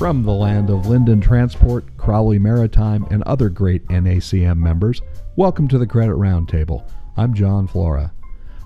From 0.00 0.22
the 0.22 0.32
land 0.32 0.70
of 0.70 0.86
Lynden 0.86 1.20
Transport, 1.20 1.84
Crowley 1.98 2.38
Maritime, 2.38 3.06
and 3.10 3.22
other 3.24 3.50
great 3.50 3.86
NACM 3.88 4.56
members, 4.56 5.02
welcome 5.36 5.68
to 5.68 5.76
the 5.76 5.86
Credit 5.86 6.14
Roundtable. 6.14 6.90
I'm 7.18 7.34
John 7.34 7.66
Flora. 7.66 8.10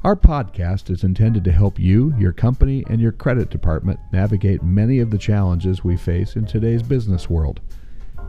Our 0.05 0.15
podcast 0.15 0.91
is 0.91 1.03
intended 1.03 1.43
to 1.43 1.51
help 1.51 1.77
you, 1.77 2.15
your 2.17 2.31
company, 2.31 2.85
and 2.89 3.01
your 3.01 3.11
credit 3.11 3.51
department 3.51 3.99
navigate 4.13 4.63
many 4.63 5.01
of 5.01 5.11
the 5.11 5.19
challenges 5.19 5.83
we 5.83 5.97
face 5.97 6.37
in 6.37 6.47
today's 6.47 6.85
business 6.85 7.29
world. 7.29 7.61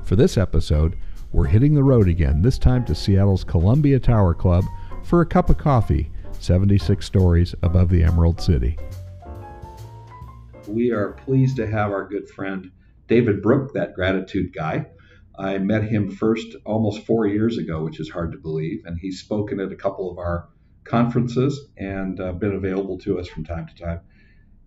For 0.02 0.16
this 0.16 0.36
episode, 0.36 0.98
we're 1.32 1.46
hitting 1.46 1.76
the 1.76 1.84
road 1.84 2.08
again, 2.08 2.42
this 2.42 2.58
time 2.58 2.86
to 2.86 2.96
Seattle's 2.96 3.44
Columbia 3.44 4.00
Tower 4.00 4.34
Club 4.34 4.66
for 5.04 5.22
a 5.22 5.28
cup 5.28 5.52
of 5.52 5.60
coffee, 5.60 6.10
76 6.40 7.06
stories 7.06 7.54
above 7.62 7.90
the 7.90 8.04
Emerald 8.04 8.42
City. 8.42 8.80
We 10.68 10.90
are 10.90 11.12
pleased 11.12 11.56
to 11.58 11.68
have 11.68 11.92
our 11.92 12.08
good 12.08 12.28
friend 12.28 12.72
David 13.08 13.42
Brooke, 13.42 13.74
that 13.74 13.94
gratitude 13.94 14.54
guy. 14.54 14.88
I 15.38 15.58
met 15.58 15.84
him 15.84 16.10
first 16.10 16.56
almost 16.66 17.06
four 17.06 17.28
years 17.28 17.58
ago, 17.58 17.84
which 17.84 18.00
is 18.00 18.10
hard 18.10 18.32
to 18.32 18.38
believe, 18.38 18.84
and 18.86 18.98
he's 18.98 19.20
spoken 19.20 19.60
at 19.60 19.72
a 19.72 19.76
couple 19.76 20.10
of 20.10 20.18
our 20.18 20.50
conferences 20.86 21.68
and 21.78 22.20
uh, 22.20 22.32
been 22.32 22.54
available 22.54 22.98
to 23.00 23.20
us 23.20 23.28
from 23.28 23.44
time 23.44 23.68
to 23.68 23.76
time. 23.76 24.02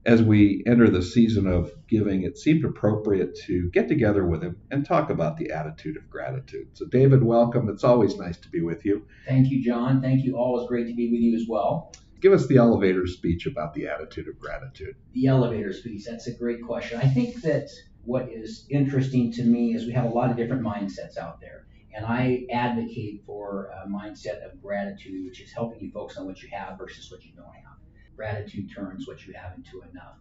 As 0.05 0.23
we 0.23 0.63
enter 0.67 0.89
the 0.89 1.03
season 1.03 1.47
of 1.47 1.73
giving, 1.87 2.23
it 2.23 2.39
seemed 2.39 2.65
appropriate 2.65 3.37
to 3.47 3.69
get 3.71 3.89
together 3.89 4.25
with 4.25 4.43
him 4.43 4.57
and 4.71 4.85
talk 4.85 5.11
about 5.11 5.37
the 5.37 5.51
attitude 5.51 5.97
of 5.97 6.09
gratitude. 6.09 6.69
So, 6.75 6.87
David, 6.87 7.23
welcome. 7.23 7.69
It's 7.69 7.85
always 7.85 8.17
nice 8.17 8.39
to 8.39 8.49
be 8.49 8.61
with 8.61 8.85
you. 8.85 9.07
Thank 9.27 9.51
you, 9.51 9.63
John. 9.63 10.01
Thank 10.01 10.25
you. 10.25 10.37
Always 10.37 10.69
great 10.69 10.87
to 10.87 10.95
be 10.95 11.11
with 11.11 11.21
you 11.21 11.37
as 11.37 11.47
well. 11.49 11.93
Give 12.21 12.33
us 12.33 12.47
the 12.47 12.57
elevator 12.57 13.07
speech 13.07 13.47
about 13.47 13.75
the 13.75 13.87
attitude 13.87 14.29
of 14.29 14.39
gratitude. 14.41 14.97
The 15.13 15.27
elevator 15.27 15.73
speech, 15.73 16.05
that's 16.05 16.27
a 16.27 16.33
great 16.33 16.63
question. 16.63 16.99
I 17.01 17.09
think 17.09 17.43
that 17.43 17.69
what 18.09 18.27
is 18.33 18.65
interesting 18.71 19.31
to 19.31 19.43
me 19.43 19.75
is 19.75 19.85
we 19.85 19.93
have 19.93 20.07
a 20.07 20.09
lot 20.09 20.31
of 20.31 20.37
different 20.39 20.63
mindsets 20.63 21.19
out 21.19 21.43
there. 21.43 21.67
And 21.95 22.07
I 22.07 22.47
advocate 22.51 23.23
for 23.27 23.71
a 23.85 23.87
mindset 23.87 24.43
of 24.47 24.63
gratitude, 24.63 25.27
which 25.27 25.43
is 25.43 25.53
helping 25.53 25.79
you 25.81 25.91
focus 25.91 26.17
on 26.17 26.25
what 26.25 26.43
you 26.43 26.49
have 26.51 26.79
versus 26.79 27.11
what 27.11 27.23
you 27.23 27.33
don't 27.37 27.45
have. 27.45 27.77
Gratitude 28.17 28.71
turns 28.75 29.07
what 29.07 29.27
you 29.27 29.35
have 29.35 29.53
into 29.57 29.83
enough. 29.91 30.17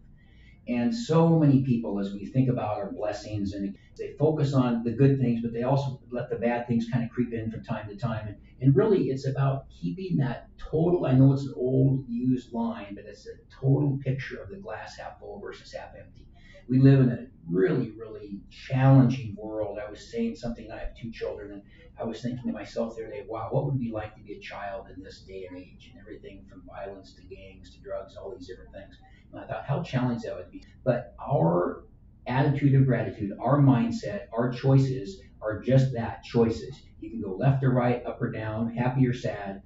And 0.68 0.94
so 0.94 1.40
many 1.40 1.64
people, 1.64 1.98
as 1.98 2.12
we 2.12 2.26
think 2.26 2.50
about 2.50 2.76
our 2.76 2.92
blessings, 2.92 3.54
and 3.54 3.74
they 3.98 4.16
focus 4.20 4.54
on 4.54 4.84
the 4.84 4.92
good 4.92 5.18
things, 5.18 5.42
but 5.42 5.54
they 5.54 5.64
also 5.64 6.02
let 6.12 6.30
the 6.30 6.36
bad 6.36 6.68
things 6.68 6.90
kind 6.92 7.06
of 7.06 7.10
creep 7.10 7.32
in 7.32 7.50
from 7.50 7.64
time 7.64 7.88
to 7.88 7.96
time. 7.96 8.28
And, 8.28 8.36
and 8.60 8.76
really, 8.76 9.04
it's 9.04 9.26
about 9.26 9.70
keeping 9.70 10.18
that 10.18 10.50
total. 10.58 11.06
I 11.06 11.14
know 11.14 11.32
it's 11.32 11.46
an 11.46 11.54
old, 11.56 12.04
used 12.10 12.52
line, 12.52 12.96
but 12.96 13.06
it's 13.06 13.26
a 13.28 13.38
total 13.62 13.98
picture 14.04 14.42
of 14.42 14.50
the 14.50 14.58
glass 14.58 14.98
half 14.98 15.20
full 15.22 15.40
versus 15.40 15.72
half 15.72 15.92
empty. 15.98 16.27
We 16.68 16.80
live 16.80 17.00
in 17.00 17.10
a 17.10 17.28
really, 17.50 17.92
really 17.92 18.42
challenging 18.50 19.36
world. 19.38 19.80
I 19.80 19.90
was 19.90 20.12
saying 20.12 20.36
something. 20.36 20.70
I 20.72 20.80
have 20.80 20.96
two 21.02 21.12
children, 21.12 21.52
and 21.52 21.62
I 22.00 22.04
was 22.04 22.22
thinking 22.22 22.46
to 22.48 22.52
myself 22.52 22.96
the 22.96 23.04
other 23.04 23.14
day, 23.14 23.26
wow, 23.28 23.48
what 23.52 23.66
would 23.66 23.76
it 23.76 23.80
be 23.80 23.92
like 23.92 24.16
to 24.16 24.22
be 24.22 24.34
a 24.34 24.40
child 24.40 24.88
in 24.95 25.02
this 25.02 25.22
day 25.22 25.48
and 25.50 25.58
age, 25.58 25.92
and 25.92 26.02
everything 26.02 26.45
from 26.50 26.64
violence 26.68 27.14
to 27.14 27.22
gangs 27.23 27.73
to 27.73 27.82
drugs, 27.82 28.16
all 28.18 28.36
these 28.36 28.48
different 28.48 28.73
things. 28.73 28.98
And 29.32 29.42
I 29.42 29.48
thought 29.48 29.66
how 29.66 29.82
challenging 29.82 30.30
that 30.30 30.38
would 30.38 30.52
be. 30.52 30.64
But 30.84 31.16
our 31.20 31.86
attitude 32.28 32.76
of 32.76 32.86
gratitude, 32.86 33.32
our 33.40 33.60
mindset, 33.60 34.26
our 34.34 34.52
choices 34.52 35.22
are 35.42 35.62
just 35.62 35.94
that 35.94 36.23
choices. 36.23 36.76
You 37.00 37.10
can 37.10 37.22
go 37.22 37.36
left 37.36 37.64
or 37.64 37.72
right, 37.72 38.06
up 38.06 38.22
or 38.22 38.32
down, 38.32 38.73
happy 38.73 39.08
or 39.08 39.14
sad, 39.14 39.64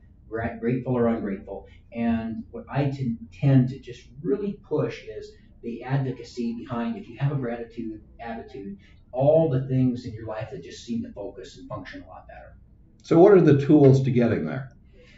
grateful 0.59 0.95
or 0.97 1.07
ungrateful. 1.07 1.67
And 1.91 2.43
what 2.51 2.65
I 2.69 2.93
tend 3.33 3.69
to 3.69 3.79
just 3.79 4.07
really 4.21 4.59
push 4.67 5.03
is 5.03 5.31
the 5.63 5.83
advocacy 5.83 6.55
behind 6.55 6.97
if 6.97 7.07
you 7.07 7.17
have 7.17 7.31
a 7.31 7.35
gratitude 7.35 8.01
attitude, 8.19 8.77
all 9.11 9.49
the 9.49 9.67
things 9.67 10.05
in 10.05 10.13
your 10.13 10.25
life 10.25 10.49
that 10.51 10.63
just 10.63 10.85
seem 10.85 11.03
to 11.03 11.11
focus 11.11 11.57
and 11.57 11.67
function 11.67 12.03
a 12.03 12.07
lot 12.07 12.27
better. 12.27 12.57
So, 13.03 13.19
what 13.19 13.33
are 13.33 13.41
the 13.41 13.63
tools 13.65 14.03
to 14.03 14.11
getting 14.11 14.45
there? 14.45 14.71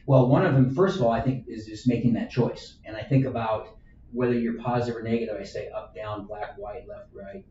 Well, 0.05 0.27
one 0.27 0.45
of 0.45 0.53
them, 0.53 0.73
first 0.75 0.97
of 0.97 1.03
all, 1.03 1.11
I 1.11 1.21
think 1.21 1.45
is 1.47 1.65
just 1.65 1.87
making 1.87 2.13
that 2.13 2.29
choice. 2.29 2.77
And 2.85 2.95
I 2.95 3.03
think 3.03 3.25
about 3.25 3.77
whether 4.11 4.33
you're 4.33 4.61
positive 4.61 4.97
or 4.97 5.03
negative. 5.03 5.37
I 5.39 5.43
say 5.43 5.69
up, 5.69 5.95
down, 5.95 6.27
black, 6.27 6.57
white, 6.57 6.87
left, 6.87 7.09
right. 7.13 7.45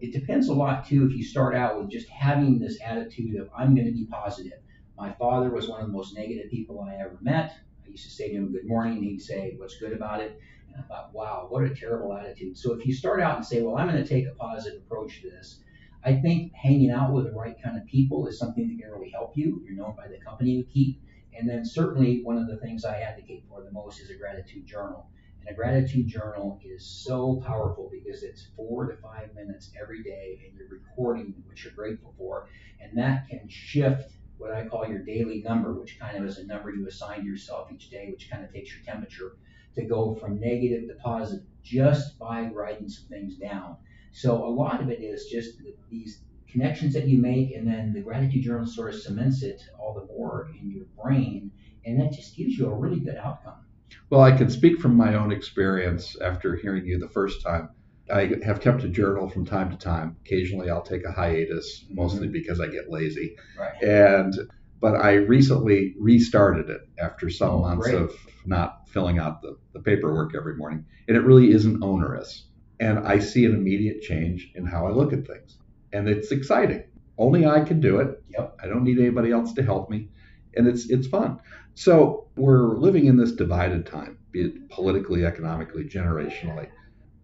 It 0.00 0.12
depends 0.12 0.48
a 0.48 0.52
lot 0.52 0.86
too 0.86 1.06
if 1.06 1.16
you 1.16 1.24
start 1.24 1.54
out 1.54 1.78
with 1.78 1.90
just 1.90 2.08
having 2.08 2.58
this 2.58 2.78
attitude 2.84 3.40
of 3.40 3.48
I'm 3.56 3.74
going 3.74 3.86
to 3.86 3.92
be 3.92 4.06
positive. 4.06 4.58
My 4.98 5.12
father 5.12 5.50
was 5.50 5.68
one 5.68 5.80
of 5.80 5.86
the 5.86 5.92
most 5.92 6.14
negative 6.16 6.50
people 6.50 6.80
I 6.80 6.94
ever 6.96 7.18
met. 7.20 7.54
I 7.84 7.90
used 7.90 8.04
to 8.04 8.10
say 8.10 8.28
to 8.28 8.34
him, 8.34 8.52
Good 8.52 8.66
morning, 8.66 8.98
and 8.98 9.04
he'd 9.04 9.22
say, 9.22 9.54
What's 9.56 9.78
good 9.78 9.92
about 9.92 10.20
it? 10.20 10.38
I 10.78 10.82
thought, 10.82 11.12
wow, 11.12 11.46
what 11.48 11.64
a 11.64 11.74
terrible 11.74 12.12
attitude. 12.14 12.58
So 12.58 12.72
if 12.72 12.86
you 12.86 12.94
start 12.94 13.20
out 13.20 13.36
and 13.36 13.46
say, 13.46 13.62
well, 13.62 13.76
I'm 13.76 13.88
going 13.88 14.02
to 14.02 14.08
take 14.08 14.26
a 14.26 14.34
positive 14.34 14.82
approach 14.82 15.22
to 15.22 15.30
this, 15.30 15.60
I 16.04 16.14
think 16.14 16.52
hanging 16.52 16.90
out 16.90 17.12
with 17.12 17.24
the 17.24 17.32
right 17.32 17.56
kind 17.62 17.78
of 17.78 17.86
people 17.86 18.26
is 18.26 18.38
something 18.38 18.68
that 18.68 18.82
can 18.82 18.92
really 18.92 19.10
help 19.10 19.36
you. 19.36 19.62
You're 19.64 19.76
known 19.76 19.96
by 19.96 20.08
the 20.08 20.18
company 20.18 20.50
you 20.50 20.64
keep. 20.64 21.00
And 21.36 21.48
then 21.48 21.64
certainly 21.64 22.22
one 22.22 22.36
of 22.36 22.46
the 22.46 22.58
things 22.58 22.84
I 22.84 23.00
advocate 23.00 23.44
for 23.48 23.62
the 23.62 23.72
most 23.72 24.00
is 24.00 24.10
a 24.10 24.14
gratitude 24.14 24.66
journal. 24.66 25.08
And 25.40 25.48
a 25.48 25.54
gratitude 25.54 26.06
journal 26.06 26.60
is 26.64 26.86
so 26.86 27.42
powerful 27.46 27.90
because 27.90 28.22
it's 28.22 28.48
four 28.56 28.86
to 28.86 28.96
five 28.96 29.34
minutes 29.34 29.70
every 29.80 30.02
day 30.02 30.40
and 30.44 30.56
you're 30.56 30.68
recording 30.68 31.34
what 31.46 31.62
you're 31.62 31.72
grateful 31.72 32.14
for. 32.18 32.48
And 32.80 32.96
that 32.98 33.28
can 33.28 33.48
shift 33.48 34.12
what 34.36 34.52
I 34.52 34.66
call 34.66 34.86
your 34.86 35.00
daily 35.00 35.42
number, 35.42 35.72
which 35.72 35.98
kind 35.98 36.16
of 36.16 36.24
is 36.24 36.38
a 36.38 36.46
number 36.46 36.70
you 36.70 36.86
assign 36.86 37.20
to 37.20 37.26
yourself 37.26 37.70
each 37.72 37.90
day, 37.90 38.10
which 38.10 38.30
kind 38.30 38.44
of 38.44 38.52
takes 38.52 38.70
your 38.74 38.84
temperature 38.84 39.36
to 39.74 39.84
go 39.84 40.14
from 40.14 40.40
negative 40.40 40.88
to 40.88 40.94
positive 41.02 41.44
just 41.62 42.18
by 42.18 42.50
writing 42.52 42.88
some 42.88 43.08
things 43.08 43.36
down. 43.36 43.76
So 44.12 44.44
a 44.44 44.48
lot 44.48 44.80
of 44.80 44.90
it 44.90 45.00
is 45.00 45.26
just 45.26 45.58
these 45.90 46.20
connections 46.48 46.94
that 46.94 47.08
you 47.08 47.18
make, 47.18 47.54
and 47.54 47.66
then 47.66 47.92
the 47.92 48.00
gratitude 48.00 48.44
journal 48.44 48.66
sort 48.66 48.94
of 48.94 49.00
cements 49.00 49.42
it 49.42 49.62
all 49.78 49.94
the 49.94 50.06
more 50.06 50.50
in 50.60 50.70
your 50.70 50.84
brain, 51.02 51.50
and 51.84 52.00
that 52.00 52.12
just 52.12 52.36
gives 52.36 52.56
you 52.56 52.66
a 52.66 52.74
really 52.74 53.00
good 53.00 53.16
outcome. 53.16 53.64
Well, 54.10 54.20
I 54.20 54.32
can 54.32 54.50
speak 54.50 54.78
from 54.78 54.96
my 54.96 55.14
own 55.14 55.32
experience 55.32 56.16
after 56.20 56.56
hearing 56.56 56.86
you 56.86 56.98
the 56.98 57.08
first 57.08 57.42
time. 57.42 57.70
I 58.12 58.32
have 58.44 58.60
kept 58.60 58.84
a 58.84 58.88
journal 58.88 59.28
from 59.28 59.46
time 59.46 59.70
to 59.70 59.76
time. 59.76 60.16
Occasionally, 60.24 60.70
I'll 60.70 60.82
take 60.82 61.04
a 61.04 61.10
hiatus, 61.10 61.86
mostly 61.90 62.26
mm-hmm. 62.26 62.32
because 62.32 62.60
I 62.60 62.66
get 62.68 62.90
lazy. 62.90 63.36
Right. 63.58 63.82
And 63.82 64.34
but 64.80 64.94
I 64.94 65.14
recently 65.14 65.94
restarted 65.98 66.68
it 66.68 66.82
after 66.98 67.30
some 67.30 67.50
oh, 67.50 67.60
months 67.60 67.88
great. 67.88 67.94
of 67.94 68.14
not 68.44 68.88
filling 68.88 69.18
out 69.18 69.42
the, 69.42 69.56
the 69.72 69.80
paperwork 69.80 70.34
every 70.34 70.56
morning. 70.56 70.84
And 71.08 71.16
it 71.16 71.20
really 71.20 71.50
isn't 71.50 71.82
onerous. 71.82 72.46
And 72.80 72.98
I 73.00 73.18
see 73.18 73.44
an 73.44 73.54
immediate 73.54 74.02
change 74.02 74.52
in 74.54 74.66
how 74.66 74.86
I 74.86 74.90
look 74.90 75.12
at 75.12 75.26
things. 75.26 75.58
And 75.92 76.08
it's 76.08 76.32
exciting. 76.32 76.84
Only 77.16 77.46
I 77.46 77.60
can 77.60 77.80
do 77.80 78.00
it. 78.00 78.22
Yep. 78.30 78.58
I 78.62 78.66
don't 78.66 78.84
need 78.84 78.98
anybody 78.98 79.30
else 79.30 79.52
to 79.54 79.62
help 79.62 79.90
me. 79.90 80.08
And 80.56 80.66
it's 80.66 80.90
it's 80.90 81.06
fun. 81.06 81.40
So 81.74 82.28
we're 82.36 82.76
living 82.76 83.06
in 83.06 83.16
this 83.16 83.32
divided 83.32 83.86
time, 83.86 84.18
be 84.30 84.42
it 84.42 84.70
politically, 84.70 85.24
economically, 85.24 85.84
generationally. 85.84 86.68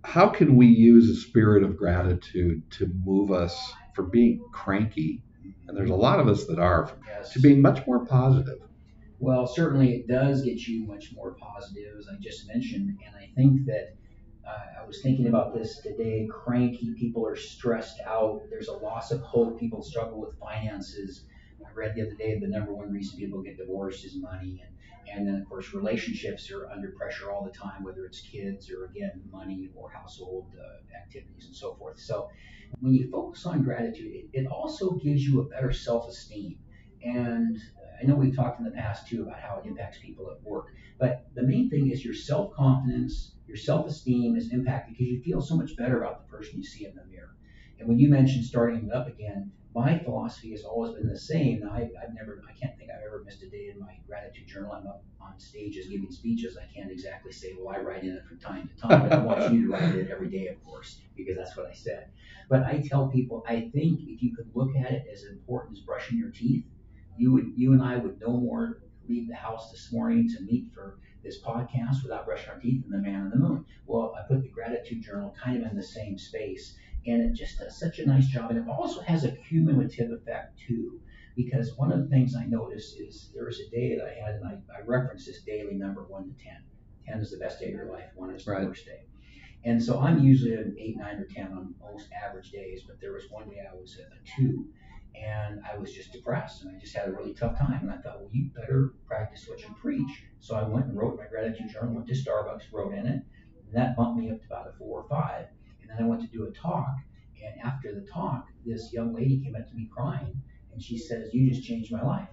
How 0.04 0.28
can 0.28 0.56
we 0.56 0.66
use 0.66 1.08
a 1.08 1.20
spirit 1.20 1.62
of 1.62 1.76
gratitude 1.76 2.68
to 2.72 2.90
move 3.04 3.30
us 3.30 3.72
from 3.94 4.10
being 4.10 4.42
cranky 4.52 5.22
and 5.66 5.76
there's 5.76 5.90
a 5.90 5.94
lot 5.94 6.20
of 6.20 6.28
us 6.28 6.46
that 6.46 6.58
are, 6.58 6.90
yes. 7.06 7.32
to 7.32 7.40
being 7.40 7.60
much 7.62 7.86
more 7.86 8.04
positive. 8.04 8.58
Well, 9.18 9.46
certainly 9.46 9.92
it 9.92 10.08
does 10.08 10.42
get 10.42 10.66
you 10.66 10.86
much 10.86 11.12
more 11.14 11.34
positive, 11.34 11.96
as 11.98 12.06
I 12.08 12.18
just 12.20 12.48
mentioned. 12.48 12.98
And 13.06 13.14
I 13.14 13.30
think 13.36 13.66
that 13.66 13.94
uh, 14.46 14.82
I 14.82 14.86
was 14.86 15.02
thinking 15.02 15.28
about 15.28 15.54
this 15.54 15.78
today. 15.78 16.26
Cranky 16.30 16.94
people 16.98 17.26
are 17.26 17.36
stressed 17.36 18.00
out. 18.06 18.42
There's 18.48 18.68
a 18.68 18.72
loss 18.72 19.10
of 19.10 19.20
hope. 19.20 19.60
People 19.60 19.82
struggle 19.82 20.20
with 20.20 20.38
finances. 20.38 21.24
I 21.70 21.78
read 21.78 21.94
the 21.94 22.02
other 22.02 22.14
day 22.14 22.38
the 22.38 22.48
number 22.48 22.72
one 22.72 22.92
reason 22.92 23.18
people 23.18 23.42
get 23.42 23.56
divorced 23.56 24.04
is 24.04 24.16
money. 24.16 24.62
And, 24.64 25.18
and 25.18 25.26
then, 25.26 25.40
of 25.40 25.48
course, 25.48 25.72
relationships 25.74 26.50
are 26.50 26.68
under 26.70 26.90
pressure 26.90 27.30
all 27.30 27.44
the 27.44 27.50
time, 27.50 27.82
whether 27.82 28.04
it's 28.04 28.20
kids 28.20 28.70
or, 28.70 28.84
again, 28.86 29.22
money 29.32 29.70
or 29.74 29.90
household 29.90 30.46
uh, 30.58 30.96
activities 30.96 31.46
and 31.46 31.56
so 31.56 31.74
forth. 31.74 31.98
So 31.98 32.28
when 32.80 32.94
you 32.94 33.10
focus 33.10 33.46
on 33.46 33.62
gratitude, 33.62 34.12
it, 34.14 34.26
it 34.32 34.46
also 34.46 34.92
gives 34.92 35.24
you 35.24 35.40
a 35.40 35.44
better 35.44 35.72
self 35.72 36.08
esteem. 36.08 36.58
And 37.02 37.58
I 38.00 38.06
know 38.06 38.14
we've 38.14 38.36
talked 38.36 38.58
in 38.60 38.64
the 38.64 38.70
past 38.70 39.08
too 39.08 39.22
about 39.22 39.40
how 39.40 39.60
it 39.62 39.66
impacts 39.66 39.98
people 39.98 40.30
at 40.30 40.42
work, 40.42 40.66
but 40.98 41.26
the 41.34 41.42
main 41.42 41.70
thing 41.70 41.90
is 41.90 42.04
your 42.04 42.14
self 42.14 42.54
confidence, 42.54 43.32
your 43.46 43.56
self 43.56 43.86
esteem 43.86 44.36
is 44.36 44.52
impacted 44.52 44.96
because 44.96 45.10
you 45.10 45.22
feel 45.22 45.40
so 45.40 45.56
much 45.56 45.76
better 45.76 46.02
about 46.02 46.26
the 46.26 46.36
person 46.36 46.58
you 46.58 46.64
see 46.64 46.84
in 46.84 46.94
the 46.94 47.04
mirror. 47.06 47.36
And 47.78 47.88
when 47.88 47.98
you 47.98 48.08
mentioned 48.08 48.44
starting 48.44 48.88
it 48.88 48.92
up 48.92 49.08
again, 49.08 49.50
my 49.74 49.98
philosophy 49.98 50.50
has 50.50 50.64
always 50.64 50.92
been 50.94 51.08
the 51.08 51.18
same. 51.18 51.62
I, 51.70 51.82
I've 52.02 52.14
never, 52.14 52.42
I 52.48 52.52
can't 52.58 52.76
think 52.76 52.90
I've 52.90 53.06
ever 53.06 53.22
missed 53.24 53.42
a 53.42 53.48
day 53.48 53.70
in 53.72 53.78
my 53.78 53.94
gratitude 54.06 54.48
journal. 54.48 54.72
I'm 54.72 54.86
up 54.86 55.04
on 55.20 55.38
stages 55.38 55.86
giving 55.86 56.10
speeches. 56.10 56.56
I 56.56 56.72
can't 56.74 56.90
exactly 56.90 57.30
say, 57.32 57.54
well, 57.58 57.74
I 57.74 57.80
write 57.80 58.02
in 58.02 58.10
it 58.10 58.24
from 58.26 58.38
time 58.38 58.68
to 58.68 58.82
time, 58.82 59.08
but 59.08 59.12
I 59.12 59.18
want 59.18 59.52
you 59.52 59.66
to 59.66 59.72
write 59.72 59.94
in 59.94 60.00
it 60.00 60.10
every 60.10 60.28
day, 60.28 60.48
of 60.48 60.62
course, 60.64 61.00
because 61.16 61.36
that's 61.36 61.56
what 61.56 61.66
I 61.66 61.72
said. 61.72 62.08
But 62.48 62.64
I 62.64 62.82
tell 62.84 63.08
people, 63.08 63.44
I 63.46 63.70
think 63.72 64.00
if 64.08 64.22
you 64.22 64.34
could 64.34 64.50
look 64.54 64.74
at 64.74 64.90
it 64.90 65.04
as 65.12 65.24
important 65.24 65.78
as 65.78 65.84
brushing 65.84 66.18
your 66.18 66.30
teeth, 66.30 66.64
you 67.16 67.32
would, 67.32 67.52
you 67.54 67.72
and 67.72 67.82
I 67.82 67.96
would 67.96 68.20
no 68.20 68.32
more 68.32 68.82
leave 69.08 69.28
the 69.28 69.36
house 69.36 69.70
this 69.70 69.92
morning 69.92 70.28
to 70.36 70.42
meet 70.42 70.66
for 70.74 70.98
this 71.22 71.40
podcast 71.42 72.02
without 72.02 72.24
brushing 72.24 72.48
our 72.48 72.58
teeth 72.58 72.82
than 72.82 72.90
the 72.90 73.08
man 73.08 73.22
on 73.22 73.30
the 73.30 73.36
moon. 73.36 73.64
Well, 73.86 74.14
I 74.18 74.26
put 74.26 74.42
the 74.42 74.48
gratitude 74.48 75.02
journal 75.02 75.34
kind 75.40 75.62
of 75.62 75.70
in 75.70 75.76
the 75.76 75.82
same 75.82 76.18
space 76.18 76.76
And 77.06 77.22
it 77.22 77.32
just 77.34 77.58
does 77.58 77.78
such 77.78 77.98
a 77.98 78.06
nice 78.06 78.26
job. 78.26 78.50
And 78.50 78.58
it 78.58 78.68
also 78.68 79.00
has 79.00 79.24
a 79.24 79.32
cumulative 79.32 80.10
effect 80.10 80.58
too. 80.58 81.00
Because 81.36 81.76
one 81.76 81.92
of 81.92 82.00
the 82.00 82.08
things 82.08 82.34
I 82.36 82.44
noticed 82.44 82.98
is 83.00 83.30
there 83.34 83.46
was 83.46 83.60
a 83.60 83.70
day 83.70 83.96
that 83.96 84.04
I 84.04 84.12
had, 84.12 84.34
and 84.36 84.44
I, 84.46 84.58
I 84.76 84.82
reference 84.84 85.26
this 85.26 85.42
daily 85.42 85.74
number 85.74 86.04
one 86.04 86.24
to 86.24 86.44
10. 86.44 86.56
10 87.06 87.20
is 87.20 87.30
the 87.30 87.38
best 87.38 87.60
day 87.60 87.66
of 87.66 87.72
your 87.72 87.90
life, 87.90 88.10
one 88.14 88.30
is 88.34 88.44
the 88.44 88.52
Right. 88.52 88.66
worst 88.66 88.84
day. 88.84 89.04
And 89.64 89.82
so 89.82 90.00
I'm 90.00 90.22
usually 90.22 90.54
an 90.54 90.76
8, 90.78 90.96
9, 90.96 91.16
or 91.18 91.24
10 91.26 91.52
on 91.52 91.74
most 91.80 92.08
average 92.12 92.50
days, 92.50 92.82
but 92.86 93.00
there 93.00 93.12
was 93.12 93.24
one 93.30 93.48
day 93.48 93.62
I 93.70 93.74
was 93.74 93.98
at 93.98 94.06
a 94.06 94.40
2 94.40 94.66
and 95.14 95.60
I 95.70 95.76
was 95.76 95.92
just 95.92 96.12
depressed 96.12 96.62
and 96.62 96.74
I 96.74 96.78
just 96.78 96.96
had 96.96 97.08
a 97.08 97.12
really 97.12 97.34
tough 97.34 97.58
time. 97.58 97.80
And 97.82 97.90
I 97.90 97.98
thought, 97.98 98.20
well, 98.20 98.30
you 98.32 98.50
better 98.54 98.94
practice 99.06 99.46
what 99.48 99.60
you 99.60 99.74
preach. 99.80 100.24
So 100.40 100.54
I 100.54 100.62
went 100.62 100.86
and 100.86 100.96
wrote 100.96 101.18
my 101.18 101.26
gratitude 101.26 101.68
journal, 101.68 101.94
went 101.94 102.06
to 102.08 102.14
Starbucks, 102.14 102.72
wrote 102.72 102.94
in 102.94 103.06
it, 103.06 103.22
and 103.66 103.74
that 103.74 103.96
bumped 103.96 104.18
me 104.18 104.30
up 104.30 104.40
to 104.40 104.46
about 104.46 104.68
a 104.68 104.72
four 104.78 105.02
or 105.02 105.08
five. 105.08 105.46
And 105.90 105.98
then 105.98 106.06
I 106.06 106.08
went 106.08 106.22
to 106.22 106.28
do 106.28 106.46
a 106.46 106.52
talk, 106.52 106.94
and 107.42 107.60
after 107.62 107.94
the 107.94 108.06
talk, 108.06 108.46
this 108.64 108.92
young 108.92 109.12
lady 109.12 109.40
came 109.42 109.56
up 109.56 109.68
to 109.68 109.74
me 109.74 109.88
crying, 109.92 110.40
and 110.72 110.82
she 110.82 110.96
says, 110.96 111.34
"You 111.34 111.50
just 111.50 111.66
changed 111.66 111.90
my 111.92 112.02
life." 112.02 112.28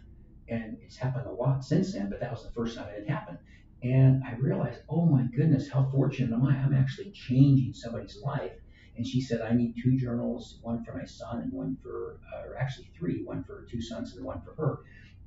And 0.48 0.78
it's 0.82 0.96
happened 0.96 1.26
a 1.26 1.32
lot 1.32 1.66
since 1.66 1.94
then, 1.94 2.10
but 2.10 2.20
that 2.20 2.32
was 2.32 2.44
the 2.44 2.52
first 2.52 2.78
time 2.78 2.88
it 2.90 3.00
had 3.00 3.10
happened. 3.10 3.40
And 3.84 4.24
I 4.24 4.34
realized, 4.36 4.80
oh 4.90 5.06
my 5.06 5.24
goodness, 5.36 5.70
how 5.70 5.90
fortunate 5.92 6.34
am 6.34 6.46
I? 6.46 6.56
I'm 6.58 6.74
actually 6.74 7.12
changing 7.12 7.74
somebody's 7.74 8.18
life. 8.24 8.54
And 8.96 9.06
she 9.06 9.22
said, 9.22 9.42
I 9.42 9.54
need 9.54 9.76
two 9.82 9.98
journals, 9.98 10.58
one 10.64 10.84
for 10.84 10.98
my 10.98 11.06
son 11.06 11.42
and 11.42 11.54
one 11.54 11.78
for, 11.84 12.20
uh, 12.34 12.48
or 12.48 12.58
actually 12.58 12.90
three, 12.98 13.24
one 13.24 13.44
for 13.44 13.68
two 13.70 13.82
sons 13.82 14.16
and 14.16 14.26
one 14.26 14.42
for 14.42 14.56
her. 14.56 14.80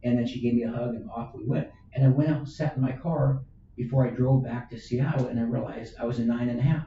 And 0.02 0.18
then 0.18 0.26
she 0.26 0.40
gave 0.40 0.54
me 0.54 0.64
a 0.64 0.70
hug 0.70 0.94
and 0.94 1.08
off 1.10 1.34
we 1.34 1.44
went. 1.46 1.68
And 1.94 2.04
I 2.04 2.08
went 2.08 2.30
out 2.30 2.38
and 2.38 2.48
sat 2.48 2.74
in 2.74 2.82
my 2.82 2.92
car 2.92 3.42
before 3.76 4.06
I 4.06 4.10
drove 4.10 4.42
back 4.42 4.70
to 4.70 4.80
Seattle 4.80 5.28
and 5.28 5.38
I 5.38 5.42
realized 5.42 5.94
I 6.00 6.06
was 6.06 6.18
a 6.18 6.24
nine 6.24 6.48
and 6.48 6.58
a 6.58 6.62
half. 6.62 6.86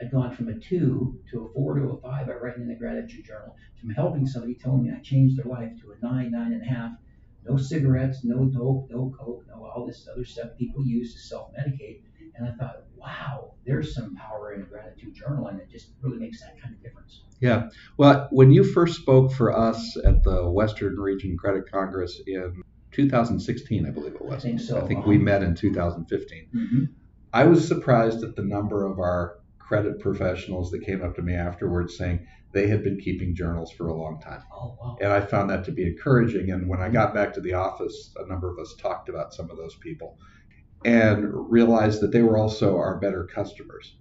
I'd 0.00 0.10
gone 0.10 0.34
from 0.34 0.48
a 0.48 0.58
two 0.58 1.18
to 1.30 1.46
a 1.46 1.52
four 1.52 1.74
to 1.74 1.90
a 1.90 2.00
five. 2.00 2.28
I 2.28 2.34
write 2.34 2.56
in 2.56 2.68
the 2.68 2.74
gratitude 2.74 3.24
journal 3.24 3.56
from 3.80 3.90
helping 3.90 4.26
somebody 4.26 4.54
telling 4.54 4.84
me 4.84 4.90
I 4.90 5.00
changed 5.00 5.38
their 5.38 5.50
life 5.50 5.72
to 5.80 5.92
a 5.92 6.06
nine, 6.06 6.30
nine 6.30 6.52
and 6.52 6.62
a 6.62 6.66
half. 6.66 6.92
No 7.48 7.56
cigarettes, 7.56 8.24
no 8.24 8.44
dope, 8.44 8.88
no 8.90 9.12
coke, 9.18 9.44
no 9.48 9.58
all 9.64 9.86
this 9.86 10.08
other 10.10 10.24
stuff 10.24 10.50
people 10.58 10.84
use 10.84 11.14
to 11.14 11.20
self-medicate. 11.20 12.02
And 12.36 12.48
I 12.48 12.52
thought, 12.52 12.84
wow, 12.96 13.54
there's 13.66 13.94
some 13.94 14.14
power 14.14 14.54
in 14.54 14.62
a 14.62 14.64
gratitude 14.64 15.14
journal, 15.14 15.48
and 15.48 15.60
it 15.60 15.68
just 15.70 15.88
really 16.02 16.18
makes 16.18 16.40
that 16.40 16.60
kind 16.60 16.74
of 16.74 16.82
difference. 16.82 17.22
Yeah. 17.40 17.68
Well, 17.96 18.28
when 18.30 18.52
you 18.52 18.64
first 18.64 19.00
spoke 19.00 19.32
for 19.32 19.56
us 19.56 19.96
at 20.04 20.22
the 20.22 20.48
Western 20.48 20.98
Region 20.98 21.36
Credit 21.36 21.70
Congress 21.70 22.20
in 22.26 22.62
2016, 22.92 23.86
I 23.86 23.90
believe 23.90 24.14
it 24.14 24.22
was. 24.22 24.34
I 24.34 24.48
think 24.48 24.60
so. 24.60 24.78
I 24.78 24.86
think 24.86 25.06
we 25.06 25.18
met 25.18 25.42
in 25.42 25.54
2015. 25.54 26.48
Mm-hmm. 26.54 26.84
I 27.32 27.44
was 27.44 27.66
surprised 27.66 28.22
at 28.24 28.36
the 28.36 28.42
number 28.42 28.86
of 28.86 28.98
our 28.98 29.37
credit 29.68 30.00
professionals 30.00 30.70
that 30.70 30.80
came 30.80 31.04
up 31.04 31.14
to 31.14 31.22
me 31.22 31.34
afterwards 31.34 31.96
saying 31.98 32.26
they 32.52 32.66
had 32.66 32.82
been 32.82 32.98
keeping 32.98 33.34
journals 33.34 33.70
for 33.70 33.88
a 33.88 33.94
long 33.94 34.18
time. 34.20 34.42
Oh 34.50 34.76
wow. 34.80 34.96
And 35.00 35.12
I 35.12 35.20
found 35.20 35.50
that 35.50 35.64
to 35.66 35.72
be 35.72 35.86
encouraging. 35.86 36.50
And 36.50 36.66
when 36.66 36.80
I 36.80 36.88
got 36.88 37.14
back 37.14 37.34
to 37.34 37.40
the 37.42 37.52
office, 37.52 38.14
a 38.16 38.26
number 38.26 38.50
of 38.50 38.58
us 38.58 38.74
talked 38.80 39.10
about 39.10 39.34
some 39.34 39.50
of 39.50 39.58
those 39.58 39.76
people 39.76 40.16
and 40.84 41.26
realized 41.50 42.00
that 42.00 42.12
they 42.12 42.22
were 42.22 42.38
also 42.38 42.76
our 42.76 42.98
better 42.98 43.24
customers. 43.24 43.96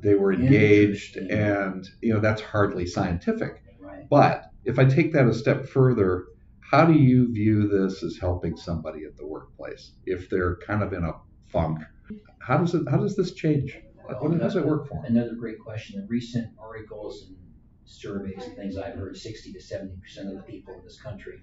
They 0.00 0.14
were 0.14 0.32
engaged, 0.32 1.16
and 1.16 1.86
you 2.00 2.14
know 2.14 2.20
that's 2.20 2.40
hardly 2.40 2.86
scientific. 2.86 3.62
Right. 3.80 4.08
But 4.08 4.44
if 4.64 4.78
I 4.78 4.84
take 4.84 5.12
that 5.12 5.26
a 5.26 5.34
step 5.34 5.68
further, 5.68 6.26
how 6.60 6.84
do 6.84 6.92
you 6.92 7.32
view 7.32 7.66
this 7.66 8.02
as 8.04 8.16
helping 8.16 8.56
somebody 8.56 9.04
at 9.04 9.16
the 9.16 9.26
workplace 9.26 9.92
if 10.06 10.30
they're 10.30 10.56
kind 10.58 10.82
of 10.82 10.92
in 10.92 11.02
a 11.02 11.14
funk? 11.46 11.80
How 12.40 12.58
does 12.58 12.74
it? 12.74 12.88
How 12.88 12.98
does 12.98 13.16
this 13.16 13.34
change? 13.34 13.76
Does 14.08 14.56
it 14.56 14.64
work 14.64 14.88
for? 14.88 15.04
Another 15.04 15.34
great 15.34 15.58
question. 15.58 16.00
The 16.00 16.06
recent 16.06 16.52
articles 16.58 17.26
and 17.28 17.36
surveys 17.84 18.42
and 18.44 18.56
things 18.56 18.76
I've 18.78 18.94
heard, 18.94 19.16
60 19.16 19.52
to 19.52 19.60
70 19.60 19.96
percent 19.96 20.28
of 20.28 20.36
the 20.36 20.42
people 20.42 20.74
in 20.74 20.84
this 20.84 21.00
country 21.00 21.42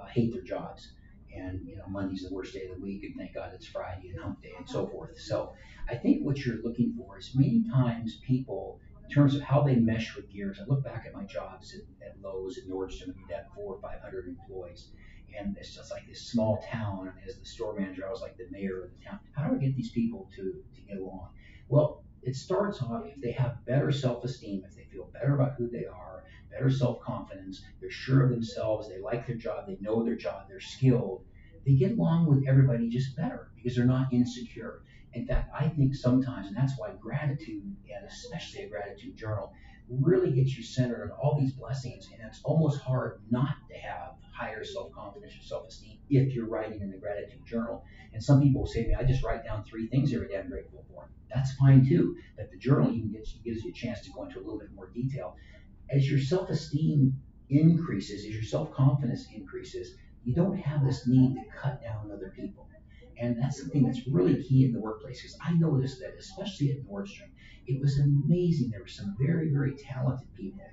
uh, 0.00 0.06
hate 0.06 0.32
their 0.32 0.42
jobs. 0.42 0.92
And 1.34 1.66
you 1.66 1.76
know, 1.76 1.86
Monday's 1.88 2.22
the 2.22 2.32
worst 2.32 2.54
day 2.54 2.66
of 2.66 2.76
the 2.76 2.82
week, 2.82 3.02
and 3.02 3.16
thank 3.16 3.34
God 3.34 3.50
it's 3.54 3.66
Friday 3.66 4.10
and 4.10 4.20
Hump 4.20 4.40
Day 4.42 4.52
and 4.56 4.68
so 4.68 4.86
forth. 4.86 5.18
So 5.18 5.54
I 5.88 5.96
think 5.96 6.24
what 6.24 6.38
you're 6.38 6.62
looking 6.62 6.94
for 6.96 7.18
is 7.18 7.34
many 7.34 7.64
times 7.68 8.20
people, 8.24 8.78
in 9.02 9.10
terms 9.10 9.34
of 9.34 9.42
how 9.42 9.62
they 9.62 9.74
mesh 9.74 10.14
with 10.14 10.32
gears. 10.32 10.60
I 10.60 10.64
look 10.66 10.84
back 10.84 11.04
at 11.06 11.14
my 11.14 11.24
jobs 11.24 11.74
at, 11.74 12.06
at 12.06 12.22
Lowe's 12.22 12.58
and 12.58 12.70
Nordstrom, 12.70 13.08
and 13.08 13.16
we 13.16 13.34
had 13.34 13.46
four 13.56 13.74
or 13.74 13.80
500 13.80 14.28
employees. 14.28 14.90
And 15.36 15.56
it's 15.58 15.74
just 15.74 15.90
like 15.90 16.06
this 16.08 16.22
small 16.22 16.64
town. 16.70 17.08
And 17.08 17.28
as 17.28 17.36
the 17.36 17.44
store 17.44 17.74
manager, 17.76 18.06
I 18.06 18.12
was 18.12 18.20
like 18.20 18.36
the 18.36 18.46
mayor 18.52 18.84
of 18.84 18.90
the 18.96 19.04
town. 19.04 19.18
How 19.32 19.48
do 19.48 19.56
I 19.56 19.58
get 19.58 19.74
these 19.74 19.90
people 19.90 20.30
to, 20.36 20.42
to 20.42 20.80
get 20.86 20.98
along? 20.98 21.30
Well, 21.68 22.04
it 22.22 22.36
starts 22.36 22.82
off 22.82 23.06
if 23.06 23.20
they 23.20 23.32
have 23.32 23.64
better 23.66 23.92
self-esteem, 23.92 24.64
if 24.64 24.74
they 24.74 24.84
feel 24.84 25.10
better 25.12 25.34
about 25.34 25.54
who 25.54 25.68
they 25.68 25.86
are, 25.86 26.24
better 26.50 26.70
self-confidence, 26.70 27.62
they're 27.80 27.90
sure 27.90 28.24
of 28.24 28.30
themselves, 28.30 28.88
they 28.88 29.00
like 29.00 29.26
their 29.26 29.36
job, 29.36 29.66
they 29.66 29.76
know 29.80 30.02
their 30.04 30.16
job, 30.16 30.48
they're 30.48 30.60
skilled, 30.60 31.24
they 31.66 31.74
get 31.74 31.92
along 31.92 32.26
with 32.26 32.46
everybody 32.46 32.88
just 32.88 33.16
better 33.16 33.50
because 33.56 33.76
they're 33.76 33.84
not 33.84 34.12
insecure. 34.12 34.82
In 35.14 35.26
fact, 35.26 35.50
I 35.54 35.68
think 35.68 35.94
sometimes, 35.94 36.48
and 36.48 36.56
that's 36.56 36.78
why 36.78 36.90
gratitude, 37.00 37.62
and 37.62 38.06
especially 38.06 38.64
a 38.64 38.68
gratitude 38.68 39.16
journal, 39.16 39.52
really 39.88 40.32
gets 40.32 40.56
you 40.56 40.62
centered 40.62 41.02
on 41.02 41.10
all 41.10 41.38
these 41.38 41.52
blessings, 41.52 42.08
and 42.12 42.20
it's 42.26 42.40
almost 42.44 42.80
hard 42.80 43.20
not 43.30 43.56
to 43.68 43.76
have 43.76 44.14
higher 44.32 44.64
self-confidence 44.64 45.32
or 45.32 45.42
self-esteem 45.42 45.98
if 46.10 46.34
you're 46.34 46.48
writing 46.48 46.80
in 46.80 46.90
the 46.90 46.96
gratitude 46.96 47.44
journal. 47.46 47.84
And 48.12 48.22
some 48.22 48.40
people 48.40 48.62
will 48.62 48.68
say 48.68 48.82
to 48.82 48.88
me, 48.88 48.94
I 48.94 49.04
just 49.04 49.22
write 49.22 49.44
down 49.44 49.64
three 49.64 49.86
things 49.88 50.12
every 50.14 50.28
day 50.28 50.38
I'm 50.38 50.48
grateful 50.48 50.84
for. 50.90 51.10
That's 51.32 51.54
fine 51.54 51.86
too. 51.86 52.16
But 52.36 52.50
the 52.50 52.58
journal 52.58 52.90
even 52.92 53.12
gives, 53.12 53.34
gives 53.44 53.62
you 53.62 53.70
a 53.70 53.74
chance 53.74 54.00
to 54.02 54.10
go 54.10 54.24
into 54.24 54.38
a 54.38 54.42
little 54.42 54.58
bit 54.58 54.72
more 54.74 54.88
detail. 54.88 55.36
As 55.90 56.10
your 56.10 56.20
self-esteem 56.20 57.12
increases, 57.50 58.24
as 58.24 58.34
your 58.34 58.42
self-confidence 58.42 59.28
increases, 59.34 59.94
you 60.24 60.34
don't 60.34 60.56
have 60.56 60.84
this 60.84 61.06
need 61.06 61.34
to 61.34 61.42
cut 61.60 61.82
down 61.82 62.10
other 62.10 62.32
people. 62.34 62.68
And 63.18 63.40
that's 63.40 63.60
something 63.60 63.84
that's 63.84 64.06
really 64.06 64.42
key 64.42 64.64
in 64.64 64.72
the 64.72 64.80
workplace 64.80 65.22
because 65.22 65.38
I 65.44 65.52
noticed 65.54 66.00
that, 66.00 66.14
especially 66.18 66.72
at 66.72 66.86
Nordstrom, 66.86 67.30
it 67.66 67.80
was 67.80 67.98
amazing. 67.98 68.70
There 68.70 68.80
were 68.80 68.88
some 68.88 69.16
very, 69.18 69.50
very 69.50 69.74
talented 69.76 70.34
people, 70.34 70.64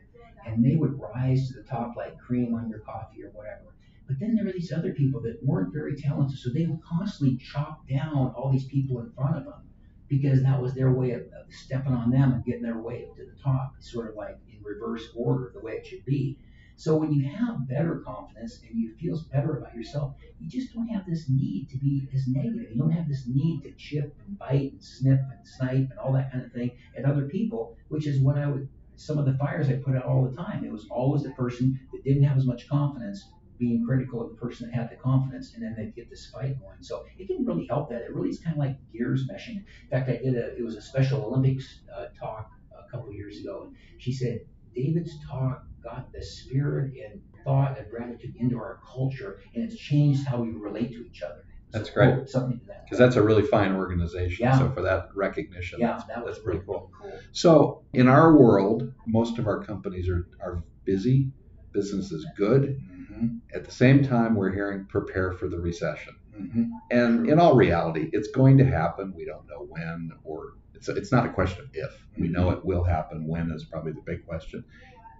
and 0.45 0.63
they 0.63 0.75
would 0.75 0.99
rise 0.99 1.47
to 1.47 1.53
the 1.55 1.63
top 1.63 1.95
like 1.95 2.17
cream 2.19 2.53
on 2.55 2.69
your 2.69 2.79
coffee 2.79 3.23
or 3.23 3.29
whatever. 3.29 3.75
But 4.07 4.19
then 4.19 4.35
there 4.35 4.43
were 4.43 4.51
these 4.51 4.73
other 4.73 4.93
people 4.93 5.21
that 5.21 5.43
weren't 5.43 5.73
very 5.73 5.95
talented, 5.95 6.37
so 6.37 6.49
they 6.49 6.65
would 6.65 6.83
constantly 6.83 7.37
chop 7.37 7.87
down 7.87 8.33
all 8.35 8.51
these 8.51 8.65
people 8.65 8.99
in 8.99 9.11
front 9.11 9.37
of 9.37 9.45
them 9.45 9.69
because 10.09 10.43
that 10.43 10.61
was 10.61 10.73
their 10.73 10.91
way 10.91 11.11
of, 11.11 11.21
of 11.21 11.45
stepping 11.49 11.93
on 11.93 12.11
them 12.11 12.33
and 12.33 12.43
getting 12.43 12.63
their 12.63 12.79
way 12.79 13.05
up 13.05 13.15
to 13.15 13.25
the 13.25 13.41
top, 13.41 13.73
sort 13.79 14.09
of 14.09 14.15
like 14.15 14.37
in 14.51 14.61
reverse 14.63 15.07
order, 15.15 15.51
the 15.53 15.61
way 15.61 15.73
it 15.73 15.85
should 15.87 16.03
be. 16.03 16.37
So 16.81 16.95
when 16.95 17.13
you 17.13 17.29
have 17.29 17.67
better 17.67 18.01
confidence 18.03 18.59
and 18.67 18.75
you 18.75 18.95
feel 18.95 19.23
better 19.31 19.59
about 19.59 19.75
yourself, 19.75 20.15
you 20.39 20.49
just 20.49 20.73
don't 20.73 20.87
have 20.87 21.05
this 21.05 21.29
need 21.29 21.69
to 21.69 21.77
be 21.77 22.09
as 22.11 22.27
negative. 22.27 22.71
You 22.71 22.77
don't 22.79 22.89
have 22.89 23.07
this 23.07 23.27
need 23.27 23.61
to 23.61 23.71
chip 23.73 24.17
and 24.25 24.39
bite 24.39 24.71
and 24.71 24.83
snip 24.83 25.19
and 25.19 25.47
snipe 25.47 25.91
and 25.91 25.99
all 26.03 26.11
that 26.13 26.31
kind 26.31 26.43
of 26.43 26.51
thing 26.51 26.71
at 26.97 27.05
other 27.05 27.27
people, 27.27 27.77
which 27.89 28.07
is 28.07 28.19
what 28.19 28.35
I 28.35 28.47
would. 28.47 28.67
Some 28.95 29.19
of 29.19 29.25
the 29.25 29.35
fires 29.35 29.69
I 29.69 29.73
put 29.73 29.95
out 29.95 30.05
all 30.05 30.27
the 30.27 30.35
time. 30.35 30.65
It 30.65 30.71
was 30.71 30.87
always 30.89 31.21
the 31.21 31.29
person 31.33 31.79
that 31.93 32.03
didn't 32.03 32.23
have 32.23 32.35
as 32.35 32.47
much 32.47 32.67
confidence 32.67 33.29
being 33.59 33.85
critical 33.85 34.19
of 34.19 34.31
the 34.31 34.37
person 34.37 34.67
that 34.67 34.75
had 34.75 34.89
the 34.89 34.95
confidence, 34.95 35.53
and 35.53 35.61
then 35.61 35.75
they'd 35.77 35.95
get 35.95 36.09
this 36.09 36.31
fight 36.31 36.59
going. 36.59 36.81
So 36.81 37.05
it 37.19 37.27
can 37.27 37.45
really 37.45 37.67
help 37.67 37.91
that. 37.91 38.01
It 38.01 38.11
really 38.11 38.29
is 38.29 38.39
kind 38.39 38.55
of 38.55 38.59
like 38.59 38.77
gears 38.91 39.29
meshing. 39.31 39.57
In 39.57 39.89
fact, 39.91 40.09
I 40.09 40.13
did 40.13 40.33
a. 40.33 40.57
It 40.57 40.63
was 40.63 40.77
a 40.77 40.81
Special 40.81 41.23
Olympics 41.25 41.81
uh, 41.95 42.05
talk 42.19 42.49
a 42.73 42.89
couple 42.89 43.13
years 43.13 43.37
ago, 43.37 43.67
and 43.67 43.75
she 43.99 44.11
said 44.11 44.39
David's 44.75 45.17
talk 45.29 45.63
got 45.83 46.11
the 46.13 46.23
spirit 46.23 46.93
and 46.93 47.21
thought 47.43 47.79
of 47.79 47.89
gratitude 47.89 48.35
into 48.37 48.57
our 48.57 48.79
culture, 48.85 49.39
and 49.55 49.63
it's 49.63 49.77
changed 49.77 50.25
how 50.25 50.41
we 50.41 50.51
relate 50.51 50.91
to 50.91 51.05
each 51.05 51.21
other. 51.23 51.43
That's 51.71 51.89
great. 51.89 52.27
Something 52.27 52.59
to 52.59 52.65
that. 52.65 52.83
Because 52.85 52.99
that's 52.99 53.15
a 53.15 53.23
really 53.23 53.43
fine 53.43 53.75
organization. 53.75 54.45
Yeah. 54.45 54.57
So 54.57 54.71
for 54.71 54.81
that 54.81 55.09
recognition, 55.15 55.79
yeah, 55.79 55.93
that's, 55.93 56.03
that 56.05 56.23
was 56.23 56.35
that's 56.35 56.45
really, 56.45 56.61
cool. 56.65 56.91
cool. 57.01 57.19
So 57.31 57.83
in 57.93 58.07
our 58.07 58.35
world, 58.35 58.91
most 59.07 59.39
of 59.39 59.47
our 59.47 59.63
companies 59.63 60.09
are, 60.09 60.27
are 60.41 60.63
busy. 60.83 61.31
Business 61.71 62.11
is 62.11 62.25
good. 62.35 62.77
Mm-hmm. 62.77 63.27
At 63.55 63.63
the 63.63 63.71
same 63.71 64.03
time, 64.03 64.35
we're 64.35 64.51
hearing 64.51 64.85
prepare 64.89 65.31
for 65.31 65.47
the 65.47 65.59
recession. 65.59 66.15
Mm-hmm. 66.39 66.63
And 66.91 67.25
True. 67.25 67.33
in 67.33 67.39
all 67.39 67.55
reality, 67.55 68.09
it's 68.13 68.29
going 68.29 68.57
to 68.57 68.65
happen. 68.65 69.13
We 69.15 69.25
don't 69.25 69.47
know 69.47 69.65
when, 69.69 70.11
or 70.23 70.53
it's, 70.73 70.89
it's 70.89 71.11
not 71.11 71.25
a 71.25 71.29
question 71.29 71.63
of 71.65 71.69
if. 71.73 71.91
We 72.17 72.27
know 72.27 72.49
it 72.51 72.65
will 72.65 72.83
happen. 72.83 73.27
When 73.27 73.51
is 73.51 73.65
probably 73.65 73.93
the 73.93 74.01
big 74.01 74.25
question. 74.25 74.63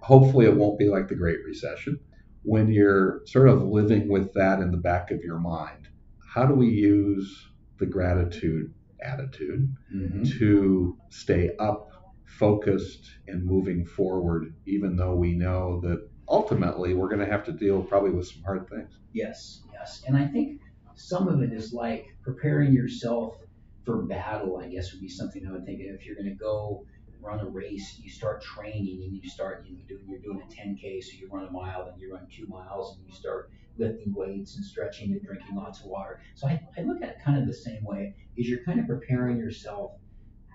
Hopefully, 0.00 0.46
it 0.46 0.56
won't 0.56 0.78
be 0.78 0.88
like 0.88 1.08
the 1.08 1.14
Great 1.14 1.38
Recession. 1.44 1.98
When 2.42 2.72
you're 2.72 3.22
sort 3.26 3.48
of 3.48 3.62
living 3.62 4.08
with 4.08 4.32
that 4.34 4.58
in 4.60 4.72
the 4.72 4.76
back 4.76 5.10
of 5.12 5.20
your 5.22 5.38
mind, 5.38 5.88
how 6.34 6.44
do 6.46 6.54
we 6.54 6.68
use 6.68 7.48
the 7.78 7.86
gratitude 7.86 8.72
attitude 9.00 9.74
Mm-hmm. 9.94 10.24
to 10.38 10.96
stay 11.10 11.50
up, 11.58 11.90
focused, 12.24 13.10
and 13.28 13.44
moving 13.44 13.84
forward, 13.84 14.54
even 14.66 14.96
though 14.96 15.14
we 15.14 15.34
know 15.34 15.80
that 15.82 16.08
ultimately 16.28 16.94
we're 16.94 17.08
going 17.08 17.20
to 17.20 17.30
have 17.30 17.44
to 17.44 17.52
deal 17.52 17.82
probably 17.82 18.10
with 18.10 18.26
some 18.26 18.42
hard 18.42 18.68
things? 18.70 18.90
Yes, 19.12 19.62
yes. 19.72 20.02
And 20.06 20.16
I 20.16 20.26
think 20.26 20.61
some 20.94 21.28
of 21.28 21.42
it 21.42 21.52
is 21.52 21.72
like 21.72 22.06
preparing 22.22 22.72
yourself 22.72 23.36
for 23.84 24.02
battle, 24.02 24.58
I 24.58 24.68
guess 24.68 24.92
would 24.92 25.00
be 25.00 25.08
something 25.08 25.46
I 25.46 25.52
would 25.52 25.66
think 25.66 25.80
of. 25.80 25.94
If 25.94 26.06
you're 26.06 26.14
going 26.14 26.28
to 26.28 26.34
go 26.34 26.84
run 27.20 27.40
a 27.40 27.46
race, 27.46 27.98
you 27.98 28.10
start 28.10 28.42
training 28.42 29.02
and 29.04 29.16
you 29.22 29.28
start, 29.28 29.64
you 29.66 29.76
know, 29.76 29.82
doing, 29.88 30.04
you're 30.08 30.20
doing 30.20 30.42
a 30.42 30.46
10K, 30.46 31.02
so 31.02 31.12
you 31.18 31.28
run 31.30 31.44
a 31.44 31.50
mile, 31.50 31.84
then 31.84 31.98
you 31.98 32.12
run 32.12 32.26
two 32.30 32.46
miles 32.46 32.96
and 32.96 33.06
you 33.06 33.14
start 33.14 33.50
lifting 33.78 34.12
weights 34.14 34.56
and 34.56 34.64
stretching 34.64 35.12
and 35.12 35.22
drinking 35.22 35.56
lots 35.56 35.80
of 35.80 35.86
water. 35.86 36.20
So 36.34 36.46
I, 36.46 36.60
I 36.76 36.82
look 36.82 37.02
at 37.02 37.08
it 37.10 37.16
kind 37.24 37.40
of 37.40 37.46
the 37.46 37.54
same 37.54 37.84
way, 37.84 38.14
is 38.36 38.48
you're 38.48 38.64
kind 38.64 38.80
of 38.80 38.86
preparing 38.86 39.38
yourself 39.38 39.92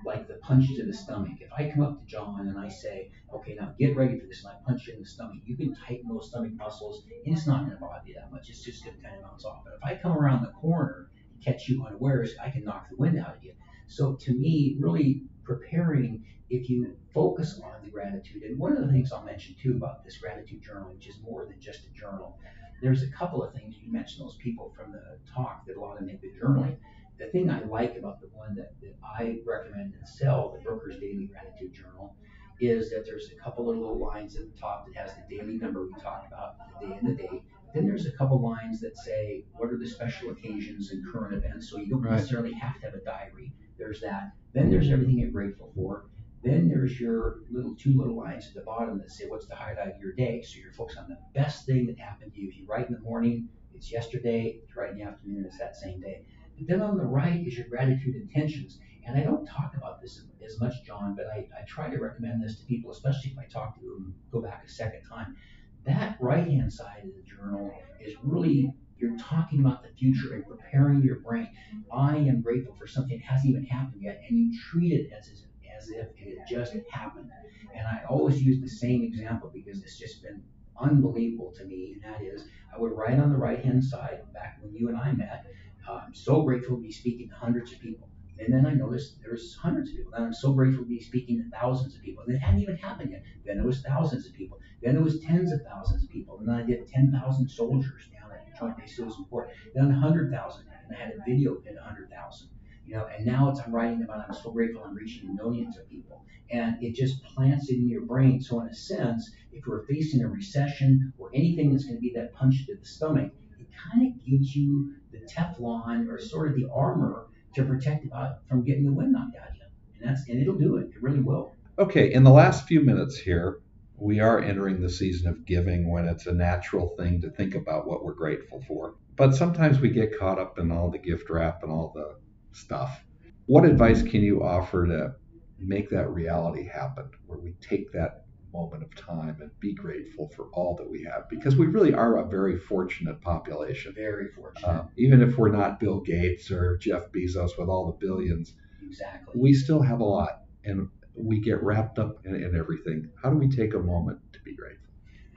like 0.06 0.27
the 0.27 0.36
punch 0.36 0.68
to 0.75 0.86
the 0.86 0.94
stomach. 0.94 1.39
If 1.39 1.51
I 1.51 1.70
come 1.70 1.84
up 1.84 2.00
to 2.00 2.06
John 2.06 2.48
and 2.48 2.58
I 2.58 2.70
say, 2.70 3.12
okay, 3.34 3.56
now 3.56 3.74
get 3.80 3.96
ready 3.96 4.20
for 4.20 4.25
this, 4.25 4.44
and 4.44 4.54
I 4.54 4.66
punch 4.66 4.88
you 4.88 4.94
in 4.94 5.01
the 5.01 5.08
stomach, 5.08 5.38
you 5.46 5.58
can 5.58 5.75
tighten 5.75 6.10
those 6.10 6.30
stomach 6.30 6.54
muscles, 6.54 7.04
and 7.25 7.36
it's 7.36 7.48
not 7.48 7.62
going 7.62 7.72
to 7.72 7.77
bother 7.77 8.04
you 8.06 8.16
that 8.16 8.32
much. 8.32 8.50
It's 8.50 8.63
just 8.63 8.84
going 8.84 8.96
to 8.96 9.01
kind 9.01 9.16
of 9.16 9.24
bounce 9.24 9.46
off. 9.46 9.63
But 9.63 9.74
if 9.74 9.84
I 9.84 10.01
come 10.01 10.13
around 10.13 10.44
the 10.44 10.51
corner 10.51 11.10
and 11.34 11.44
catch 11.44 11.68
you 11.68 11.86
unawares, 11.86 12.36
I 12.44 12.50
can 12.50 12.63
knock 12.63 12.89
the 12.89 12.96
wind 12.98 13.20
out 13.20 13.36
of 13.36 13.44
you. 13.44 13.54
So 13.88 14.16
to 14.16 14.32
me, 14.32 14.77
really 14.80 15.24
preparing, 15.44 16.25
if 16.50 16.70
you 16.70 16.96
focus 17.13 17.60
on 17.63 17.84
the 17.84 17.89
gratitude, 17.89 18.44
and 18.44 18.60
one 18.60 18.75
of 18.75 18.86
the 18.86 18.92
things 18.92 19.12
I'll 19.12 19.24
mention 19.24 19.56
too 19.62 19.72
about 19.72 20.06
this 20.06 20.18
gratitude 20.18 20.62
journal, 20.62 20.94
which 20.94 21.08
is 21.08 21.16
more 21.22 21.46
than 21.46 21.60
just 21.60 21.86
a 21.86 22.00
journal, 22.00 22.38
there's 22.82 23.01
a 23.01 23.08
couple 23.08 23.44
of 23.44 23.54
things 23.54 23.75
you 23.82 23.92
mentioned 23.92 24.25
those 24.25 24.38
people 24.38 24.72
from 24.75 24.92
the 24.92 25.18
talk 25.34 25.66
that 25.66 25.77
a 25.77 25.82
lot 25.82 25.94
of 25.94 26.00
them 26.00 26.10
have 26.10 26.22
been 26.22 26.34
journaling 26.39 26.77
the 27.18 27.28
thing 27.28 27.50
I 27.50 27.64
like 27.64 27.98
about 27.98 28.22
the 28.22 28.28
one 28.28 28.56
that, 28.56 28.74
that 28.82 28.96
I 29.04 29.40
recommend 29.46 29.94
and 29.96 30.08
sell, 30.08 30.56
the 30.56 30.62
Brooke's 30.62 30.96
Daily 30.96 31.30
Gratitude 31.32 31.74
Journal, 31.74 32.16
is 32.60 32.90
that 32.90 33.06
there's 33.06 33.30
a 33.32 33.44
couple 33.44 33.70
of 33.70 33.78
little 33.78 34.00
lines 34.00 34.36
at 34.36 34.52
the 34.52 34.60
top 34.60 34.88
that 34.88 34.96
has 34.96 35.12
the 35.16 35.38
daily 35.38 35.58
number 35.58 35.86
we 35.86 35.94
talked 36.02 36.28
about, 36.28 36.56
the 36.82 36.88
day 36.88 36.98
and 37.00 37.08
the 37.08 37.22
date. 37.22 37.44
Then 37.74 37.86
there's 37.86 38.06
a 38.06 38.12
couple 38.12 38.42
lines 38.42 38.80
that 38.82 38.98
say 38.98 39.46
what 39.54 39.70
are 39.72 39.78
the 39.78 39.88
special 39.88 40.32
occasions 40.32 40.92
and 40.92 41.06
current 41.12 41.36
events, 41.36 41.70
so 41.70 41.78
you 41.78 41.88
don't 41.88 42.02
right. 42.02 42.14
necessarily 42.14 42.54
have 42.54 42.80
to 42.82 42.88
have 42.88 42.94
a 42.94 43.04
diary. 43.04 43.54
There's 43.78 44.02
that. 44.02 44.32
Then 44.54 44.70
there's 44.70 44.90
everything 44.90 45.20
you're 45.20 45.30
grateful 45.30 45.72
for. 45.76 46.06
Then 46.44 46.70
there's 46.70 47.00
your 47.00 47.40
little 47.52 47.76
two 47.76 47.96
little 47.98 48.16
lines 48.16 48.48
at 48.48 48.54
the 48.54 48.62
bottom 48.62 48.98
that 49.00 49.12
say 49.12 49.26
what's 49.28 49.48
the 49.48 49.56
highlight 49.56 49.96
of 49.96 50.02
your 50.02 50.14
day. 50.14 50.42
So 50.42 50.60
you're 50.60 50.72
focused 50.72 50.98
on 50.98 51.10
the 51.10 51.18
best 51.34 51.66
thing 51.66 51.86
that 51.88 52.00
happened 52.00 52.34
to 52.34 52.40
you. 52.40 52.48
If 52.50 52.58
you 52.58 52.66
write 52.66 52.88
in 52.88 52.94
the 52.94 53.02
morning, 53.02 53.50
it's 53.74 53.92
yesterday. 53.92 54.60
If 54.64 54.76
you 54.76 54.82
write 54.82 54.92
in 54.92 54.98
the 54.98 55.04
afternoon, 55.04 55.46
it's 55.46 55.58
that 55.60 55.76
same 55.76 56.00
day. 56.00 56.24
Then 56.60 56.82
on 56.82 56.98
the 56.98 57.06
right 57.06 57.46
is 57.46 57.58
your 57.58 57.68
gratitude 57.68 58.16
intentions. 58.16 58.80
And 59.06 59.18
I 59.18 59.24
don't 59.24 59.46
talk 59.46 59.74
about 59.76 60.02
this 60.02 60.24
as 60.46 60.60
much, 60.60 60.84
John, 60.86 61.16
but 61.16 61.28
I, 61.28 61.48
I 61.58 61.64
try 61.66 61.90
to 61.90 61.98
recommend 61.98 62.44
this 62.44 62.60
to 62.60 62.66
people, 62.66 62.92
especially 62.92 63.32
if 63.32 63.38
I 63.38 63.46
talk 63.46 63.80
to 63.80 63.86
them, 63.86 64.16
go 64.32 64.42
back 64.42 64.64
a 64.66 64.70
second 64.70 65.02
time. 65.10 65.38
That 65.86 66.18
right 66.20 66.46
hand 66.46 66.74
side 66.74 67.04
of 67.06 67.16
the 67.16 67.22
journal 67.24 67.74
is 68.02 68.16
really 68.22 68.74
you're 68.98 69.18
talking 69.18 69.60
about 69.60 69.84
the 69.84 69.90
future 69.90 70.34
and 70.34 70.46
preparing 70.46 71.04
your 71.04 71.20
brain. 71.20 71.50
I 71.94 72.18
am 72.18 72.42
grateful 72.42 72.76
for 72.76 72.88
something 72.88 73.18
that 73.18 73.26
hasn't 73.26 73.52
even 73.52 73.64
happened 73.64 74.02
yet, 74.02 74.24
and 74.28 74.38
you 74.38 74.60
treat 74.60 74.92
it 74.92 75.12
as, 75.18 75.30
as 75.78 75.90
if 75.90 76.08
it 76.18 76.40
had 76.40 76.48
just 76.50 76.74
happened. 76.92 77.30
And 77.76 77.88
I 77.88 78.02
always 78.10 78.42
use 78.42 78.60
the 78.60 78.68
same 78.68 79.04
example 79.04 79.52
because 79.54 79.82
it's 79.84 80.00
just 80.00 80.24
been 80.24 80.42
unbelievable 80.80 81.54
to 81.58 81.66
me, 81.66 81.94
and 81.94 82.14
that 82.14 82.24
is 82.24 82.46
I 82.76 82.80
would 82.80 82.92
write 82.92 83.20
on 83.20 83.32
the 83.32 83.38
right 83.38 83.64
hand 83.64 83.84
side 83.84 84.22
back 84.34 84.58
when 84.62 84.74
you 84.74 84.90
and 84.90 84.98
I 84.98 85.12
met 85.12 85.46
uh, 85.88 86.01
I'm 86.06 86.13
so 86.13 86.44
grateful 86.44 86.75
to 86.75 86.82
be 86.82 86.91
speaking 86.91 87.29
to 87.29 87.36
hundreds 87.36 87.72
of 87.72 87.79
people. 87.79 88.10
And 88.39 88.53
then 88.53 88.65
I 88.65 88.74
noticed 88.74 89.20
there 89.22 89.32
was 89.32 89.58
hundreds 89.62 89.89
of 89.89 89.96
people. 89.96 90.13
And 90.13 90.25
I'm 90.25 90.34
so 90.34 90.53
grateful 90.53 90.84
to 90.84 90.89
be 90.89 91.01
speaking 91.01 91.38
to 91.38 91.58
thousands 91.58 91.96
of 91.96 92.01
people. 92.01 92.24
And 92.27 92.36
it 92.36 92.39
hadn't 92.39 92.62
even 92.62 92.77
happened 92.77 93.12
yet. 93.12 93.24
Then 93.46 93.58
it 93.58 93.65
was 93.65 93.82
thousands 93.82 94.27
of 94.27 94.34
people. 94.34 94.60
Then 94.82 94.96
it 94.96 95.01
was 95.01 95.20
tens 95.22 95.51
of 95.51 95.62
thousands 95.63 96.03
of 96.03 96.10
people. 96.10 96.38
And 96.38 96.48
then 96.48 96.56
I 96.56 96.63
did 96.63 96.88
10,000 96.88 97.50
soldiers 97.50 98.03
down 98.13 98.32
at 98.32 98.60
Joint 98.60 98.77
Base 98.77 98.96
Civil 98.96 99.12
Support. 99.12 99.50
Then 99.74 99.89
100,000. 99.89 100.65
And 100.88 100.96
I 100.96 101.00
had 101.00 101.13
a 101.13 101.24
video 101.27 101.58
at 101.67 101.75
100,000. 101.75 102.50
You 102.86 102.96
know, 102.96 103.08
and 103.08 103.25
now 103.25 103.50
it's 103.50 103.60
I'm 103.60 103.75
writing 103.75 104.03
about 104.03 104.25
I'm 104.29 104.34
so 104.34 104.51
grateful 104.51 104.84
I'm 104.84 104.96
reaching 104.96 105.36
millions 105.36 105.77
of 105.77 105.89
people. 105.89 106.24
And 106.51 106.82
it 106.82 106.96
just 106.96 107.22
plants 107.24 107.70
it 107.70 107.75
in 107.75 107.89
your 107.89 108.03
brain. 108.03 108.39
So 108.39 108.62
in 108.62 108.67
a 108.67 108.74
sense, 108.74 109.29
if 109.51 109.65
we're 109.65 109.86
facing 109.88 110.24
a 110.24 110.29
recession 110.29 111.12
or 111.17 111.29
anything 111.34 111.72
that's 111.72 111.84
going 111.84 111.98
to 111.98 112.01
be 112.01 112.13
that 112.15 112.34
punch 112.34 112.65
to 112.67 112.75
the 112.75 112.86
stomach, 112.86 113.34
it 113.60 113.67
kind 113.91 114.08
of 114.08 114.25
gives 114.25 114.56
you 114.56 114.94
Teflon 115.28 116.10
or 116.10 116.20
sort 116.20 116.50
of 116.50 116.56
the 116.56 116.70
armor 116.74 117.28
to 117.56 117.64
protect 117.64 118.06
from 118.48 118.64
getting 118.64 118.86
the 118.86 118.92
wind 118.92 119.12
knocked 119.12 119.36
out 119.36 119.50
of 119.50 119.56
you. 119.56 119.62
And 120.00 120.10
that's 120.10 120.28
and 120.30 120.40
it'll 120.40 120.56
do 120.56 120.78
it. 120.78 120.90
It 120.96 121.02
really 121.02 121.20
will. 121.20 121.54
Okay, 121.80 122.12
in 122.12 122.24
the 122.24 122.32
last 122.32 122.68
few 122.68 122.82
minutes 122.82 123.18
here, 123.18 123.60
we 123.98 124.20
are 124.20 124.40
entering 124.40 124.80
the 124.80 124.90
season 124.90 125.28
of 125.28 125.46
giving 125.46 125.90
when 125.92 126.08
it's 126.08 126.28
a 126.28 126.34
natural 126.34 126.90
thing 126.98 127.22
to 127.22 127.30
think 127.32 127.56
about 127.56 127.88
what 127.88 128.04
we're 128.04 128.14
grateful 128.14 128.62
for. 128.68 128.96
But 129.16 129.36
sometimes 129.36 129.80
we 129.80 129.90
get 129.90 130.18
caught 130.20 130.40
up 130.40 130.60
in 130.60 130.72
all 130.72 130.92
the 130.92 131.00
gift 131.00 131.30
wrap 131.30 131.64
and 131.64 131.72
all 131.72 131.92
the 131.96 132.16
stuff. 132.52 133.04
What 133.48 133.66
advice 133.66 134.04
can 134.04 134.22
you 134.22 134.44
offer 134.44 134.86
to 134.86 135.16
make 135.58 135.90
that 135.90 136.10
reality 136.12 136.68
happen 136.68 137.10
where 137.26 137.40
we 137.40 137.54
take 137.62 137.92
that 137.94 138.27
moment 138.54 138.84
of 138.84 138.96
time 138.96 139.38
and 139.42 139.51
be 139.60 139.74
grateful 139.74 140.30
for 140.36 140.48
all 140.54 140.75
that 140.75 140.89
we 140.89 141.04
have 141.04 141.30
because 141.30 141.56
we 141.56 141.68
really 141.68 141.94
are 141.94 142.18
a 142.18 142.27
very 142.27 142.58
fortunate 142.58 143.22
population. 143.22 143.94
Very 143.94 144.30
fortunate. 144.30 144.68
Uh, 144.68 144.84
even 144.98 145.22
if 145.22 145.38
we're 145.38 145.51
not 145.51 145.80
Bill 145.80 146.00
Gates 146.00 146.51
or 146.51 146.77
Jeff 146.77 147.12
Bezos 147.12 147.58
with 147.58 147.70
all 147.70 147.88
the 147.88 148.06
billions, 148.06 148.54
exactly. 148.86 149.34
we 149.36 149.54
still 149.54 149.82
have 149.82 150.00
a 150.00 150.06
lot 150.06 150.44
and 150.63 150.89
we 151.16 151.39
get 151.39 151.62
wrapped 151.63 152.00
up 152.00 152.25
in, 152.25 152.36
in 152.36 152.56
everything. 152.56 153.10
How 153.22 153.30
do 153.30 153.38
we 153.38 153.50
take 153.50 153.74
a 153.74 153.80
moment 153.80 154.20
to 154.34 154.39
be 154.42 154.56
grateful? 154.56 154.88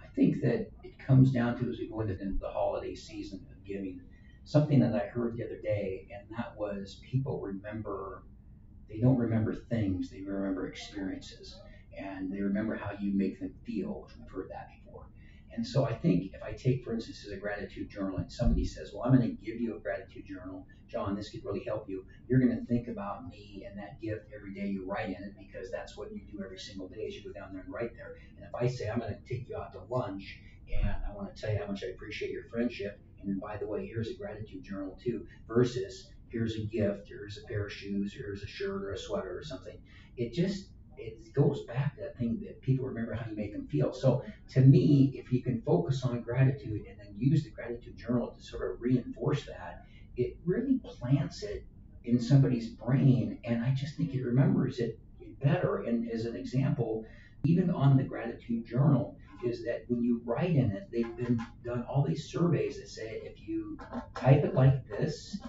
I 0.02 0.08
think 0.14 0.40
that 0.42 0.70
it 0.82 0.98
comes 0.98 1.32
down 1.32 1.58
to 1.58 1.70
as 1.70 1.78
we 1.78 1.88
go 1.88 2.00
into 2.00 2.14
the 2.14 2.48
holiday 2.48 2.94
season 2.94 3.46
of 3.50 3.64
giving, 3.64 4.00
something 4.44 4.80
that 4.80 4.94
I 4.94 5.06
heard 5.06 5.36
the 5.36 5.44
other 5.44 5.60
day, 5.62 6.08
and 6.12 6.36
that 6.36 6.56
was 6.56 7.00
people 7.08 7.40
remember, 7.40 8.24
they 8.88 8.98
don't 8.98 9.16
remember 9.16 9.54
things, 9.54 10.10
they 10.10 10.20
remember 10.22 10.66
experiences 10.66 11.56
and 11.96 12.32
they 12.32 12.40
remember 12.40 12.76
how 12.76 12.92
you 13.00 13.12
make 13.12 13.40
them 13.40 13.54
feel, 13.64 14.02
which 14.02 14.16
we've 14.18 14.30
heard 14.30 14.50
that 14.50 14.68
before. 14.84 15.06
And 15.52 15.66
so 15.66 15.84
I 15.84 15.94
think 15.94 16.32
if 16.32 16.42
I 16.42 16.52
take, 16.52 16.84
for 16.84 16.92
instance, 16.92 17.24
as 17.26 17.32
a 17.32 17.36
gratitude 17.36 17.90
journal, 17.90 18.18
and 18.18 18.30
somebody 18.30 18.64
says, 18.64 18.92
Well, 18.94 19.04
I'm 19.04 19.16
going 19.16 19.28
to 19.28 19.44
give 19.44 19.60
you 19.60 19.76
a 19.76 19.80
gratitude 19.80 20.26
journal, 20.26 20.66
John, 20.88 21.14
this 21.16 21.30
could 21.30 21.44
really 21.44 21.64
help 21.64 21.88
you. 21.88 22.04
You're 22.28 22.40
going 22.40 22.56
to 22.56 22.64
think 22.66 22.88
about 22.88 23.28
me 23.28 23.66
and 23.68 23.78
that 23.78 24.00
gift 24.00 24.30
every 24.34 24.54
day 24.54 24.66
you 24.66 24.84
write 24.84 25.08
in 25.08 25.22
it 25.22 25.34
because 25.38 25.70
that's 25.70 25.96
what 25.96 26.12
you 26.12 26.20
do 26.30 26.42
every 26.44 26.58
single 26.58 26.88
day 26.88 27.06
as 27.06 27.14
you 27.14 27.22
go 27.22 27.32
down 27.32 27.52
there 27.52 27.62
and 27.62 27.72
write 27.72 27.94
there. 27.94 28.16
And 28.36 28.46
if 28.46 28.54
I 28.54 28.66
say, 28.66 28.88
I'm 28.88 28.98
going 28.98 29.14
to 29.14 29.28
take 29.28 29.48
you 29.48 29.56
out 29.56 29.72
to 29.72 29.80
lunch 29.88 30.40
and 30.72 30.96
I 31.08 31.14
want 31.14 31.34
to 31.34 31.40
tell 31.40 31.52
you 31.52 31.58
how 31.58 31.66
much 31.66 31.82
I 31.84 31.88
appreciate 31.88 32.30
your 32.30 32.44
friendship, 32.44 33.00
and 33.20 33.28
then 33.28 33.38
by 33.38 33.56
the 33.56 33.66
way, 33.66 33.86
here's 33.86 34.08
a 34.08 34.14
gratitude 34.14 34.62
journal 34.62 34.98
too, 35.02 35.26
versus 35.48 36.10
here's 36.28 36.56
a 36.56 36.60
gift, 36.60 37.08
here's 37.08 37.38
a 37.38 37.46
pair 37.46 37.66
of 37.66 37.72
shoes, 37.72 38.12
here's 38.12 38.42
a 38.42 38.46
shirt 38.46 38.82
or 38.82 38.92
a 38.92 38.98
sweater 38.98 39.36
or 39.36 39.42
something. 39.42 39.78
It 40.16 40.32
just 40.32 40.68
it 41.00 41.32
goes 41.32 41.64
back 41.64 41.96
to 41.96 42.02
that 42.02 42.18
thing 42.18 42.40
that 42.44 42.60
people 42.60 42.86
remember 42.86 43.14
how 43.14 43.28
you 43.28 43.36
make 43.36 43.52
them 43.52 43.66
feel. 43.66 43.92
So 43.92 44.22
to 44.50 44.60
me, 44.60 45.12
if 45.14 45.32
you 45.32 45.42
can 45.42 45.62
focus 45.62 46.04
on 46.04 46.20
gratitude 46.20 46.86
and 46.88 46.98
then 46.98 47.14
use 47.16 47.44
the 47.44 47.50
gratitude 47.50 47.96
journal 47.96 48.34
to 48.36 48.42
sort 48.42 48.70
of 48.70 48.80
reinforce 48.80 49.44
that, 49.46 49.84
it 50.16 50.36
really 50.44 50.78
plants 50.84 51.42
it 51.42 51.64
in 52.04 52.20
somebody's 52.20 52.68
brain, 52.68 53.38
and 53.44 53.62
I 53.64 53.72
just 53.74 53.96
think 53.96 54.14
it 54.14 54.22
remembers 54.22 54.78
it 54.78 54.98
better. 55.42 55.82
And 55.84 56.10
as 56.10 56.24
an 56.24 56.36
example, 56.36 57.04
even 57.44 57.70
on 57.70 57.96
the 57.96 58.02
gratitude 58.02 58.66
journal, 58.66 59.16
is 59.42 59.64
that 59.64 59.84
when 59.88 60.02
you 60.02 60.20
write 60.24 60.50
in 60.50 60.70
it, 60.70 60.88
they've 60.92 61.16
been 61.16 61.40
done 61.64 61.82
all 61.88 62.04
these 62.06 62.30
surveys 62.30 62.78
that 62.78 62.88
say 62.88 63.22
if 63.24 63.48
you 63.48 63.78
type 64.14 64.44
it 64.44 64.54
like 64.54 64.86
this 64.86 65.39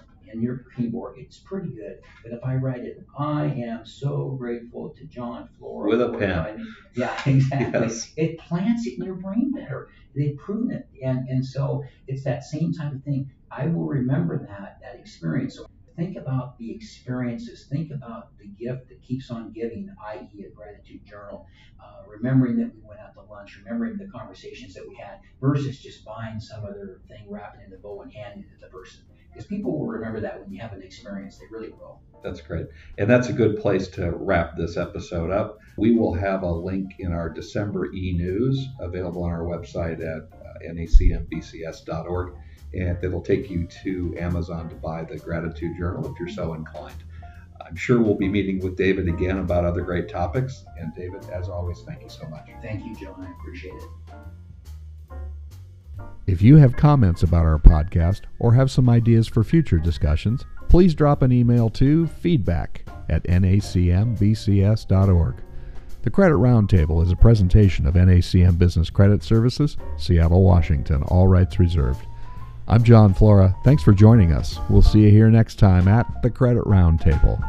keyboard, 0.76 1.16
it's 1.18 1.38
pretty 1.38 1.68
good. 1.68 2.00
But 2.22 2.32
if 2.32 2.44
I 2.44 2.54
write 2.54 2.84
it, 2.84 3.04
I 3.18 3.44
am 3.44 3.84
so 3.84 4.36
grateful 4.38 4.90
to 4.90 5.04
John 5.04 5.48
Flora. 5.58 5.88
With 5.88 6.02
a 6.02 6.10
pen. 6.10 6.74
Yeah, 6.94 7.20
exactly. 7.26 7.80
Yes. 7.80 8.12
It 8.16 8.38
plants 8.38 8.86
it 8.86 8.98
in 8.98 9.04
your 9.04 9.16
brain 9.16 9.52
better. 9.52 9.88
They've 10.14 10.36
proven 10.36 10.70
it. 10.70 10.88
And, 11.02 11.28
and 11.28 11.44
so 11.44 11.84
it's 12.06 12.24
that 12.24 12.44
same 12.44 12.72
type 12.72 12.92
of 12.92 13.02
thing. 13.02 13.30
I 13.50 13.66
will 13.66 13.86
remember 13.86 14.38
that, 14.38 14.78
that 14.82 14.98
experience. 14.98 15.56
So 15.56 15.66
think 15.96 16.16
about 16.16 16.58
the 16.58 16.70
experiences. 16.74 17.66
Think 17.70 17.90
about 17.90 18.36
the 18.38 18.46
gift 18.46 18.88
that 18.88 19.02
keeps 19.02 19.30
on 19.30 19.52
giving, 19.52 19.94
i.e., 20.08 20.44
a 20.44 20.50
gratitude 20.50 21.04
journal. 21.04 21.46
Uh, 21.82 22.06
remembering 22.06 22.56
that 22.56 22.72
we 22.74 22.80
went 22.82 23.00
out 23.00 23.14
to 23.14 23.22
lunch, 23.22 23.58
remembering 23.64 23.96
the 23.96 24.06
conversations 24.06 24.74
that 24.74 24.88
we 24.88 24.94
had, 24.94 25.18
versus 25.40 25.78
just 25.80 26.04
buying 26.04 26.38
some 26.38 26.64
other 26.64 27.00
thing, 27.08 27.26
wrapping 27.28 27.60
it 27.60 27.66
in 27.66 27.72
a 27.72 27.76
bow, 27.76 28.02
and 28.02 28.12
handing 28.12 28.44
it 28.44 28.54
to 28.54 28.60
the 28.60 28.68
person 28.68 29.02
because 29.32 29.46
people 29.46 29.78
will 29.78 29.86
remember 29.86 30.20
that 30.20 30.40
when 30.40 30.52
you 30.52 30.60
have 30.60 30.72
an 30.72 30.82
experience. 30.82 31.38
They 31.38 31.46
really 31.50 31.70
will. 31.70 32.00
That's 32.22 32.40
great. 32.40 32.66
And 32.98 33.10
that's 33.10 33.28
a 33.28 33.32
good 33.32 33.60
place 33.60 33.88
to 33.88 34.10
wrap 34.10 34.56
this 34.56 34.76
episode 34.76 35.30
up. 35.30 35.58
We 35.76 35.96
will 35.96 36.14
have 36.14 36.42
a 36.42 36.50
link 36.50 36.94
in 36.98 37.12
our 37.12 37.28
December 37.28 37.92
e 37.92 38.12
news 38.12 38.68
available 38.80 39.24
on 39.24 39.30
our 39.30 39.42
website 39.42 40.00
at 40.00 40.28
uh, 40.32 40.72
nacmbcs.org. 40.72 42.34
And 42.74 43.04
it'll 43.04 43.22
take 43.22 43.50
you 43.50 43.66
to 43.82 44.14
Amazon 44.18 44.68
to 44.68 44.74
buy 44.76 45.04
the 45.04 45.18
Gratitude 45.18 45.76
Journal 45.76 46.10
if 46.10 46.18
you're 46.18 46.28
so 46.28 46.54
inclined. 46.54 47.04
I'm 47.64 47.76
sure 47.76 48.00
we'll 48.00 48.16
be 48.16 48.28
meeting 48.28 48.60
with 48.60 48.76
David 48.76 49.08
again 49.08 49.38
about 49.38 49.64
other 49.64 49.82
great 49.82 50.08
topics. 50.08 50.64
And 50.78 50.94
David, 50.94 51.28
as 51.30 51.48
always, 51.48 51.82
thank 51.82 52.02
you 52.02 52.08
so 52.08 52.26
much. 52.28 52.48
Thank 52.62 52.84
you, 52.84 52.94
John. 52.94 53.26
I 53.26 53.30
appreciate 53.32 53.74
it. 53.74 54.14
If 56.26 56.40
you 56.40 56.56
have 56.56 56.76
comments 56.76 57.22
about 57.22 57.44
our 57.44 57.58
podcast 57.58 58.22
or 58.38 58.54
have 58.54 58.70
some 58.70 58.88
ideas 58.88 59.26
for 59.26 59.42
future 59.42 59.78
discussions, 59.78 60.44
please 60.68 60.94
drop 60.94 61.22
an 61.22 61.32
email 61.32 61.68
to 61.70 62.06
feedback 62.06 62.84
at 63.08 63.24
nacmbcs.org. 63.24 65.34
The 66.02 66.10
Credit 66.10 66.34
Roundtable 66.34 67.02
is 67.02 67.12
a 67.12 67.16
presentation 67.16 67.86
of 67.86 67.94
NACM 67.94 68.58
Business 68.58 68.90
Credit 68.90 69.22
Services, 69.22 69.76
Seattle, 69.96 70.42
Washington, 70.42 71.02
all 71.04 71.28
rights 71.28 71.58
reserved. 71.58 72.06
I'm 72.66 72.82
John 72.82 73.14
Flora. 73.14 73.54
Thanks 73.64 73.82
for 73.82 73.92
joining 73.92 74.32
us. 74.32 74.58
We'll 74.68 74.82
see 74.82 75.00
you 75.00 75.10
here 75.10 75.30
next 75.30 75.58
time 75.58 75.88
at 75.88 76.22
the 76.22 76.30
Credit 76.30 76.64
Roundtable. 76.64 77.40